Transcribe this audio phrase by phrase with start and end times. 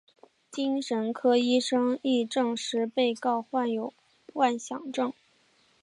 [0.49, 3.93] 精神科医生亦证实被告患有
[4.33, 5.13] 妄想症。